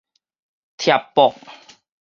[0.79, 1.35] 疊駁